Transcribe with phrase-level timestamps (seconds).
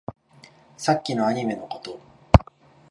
[0.77, 1.99] さっきのアニメのこと